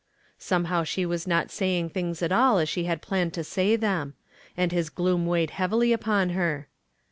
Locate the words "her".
6.29-6.67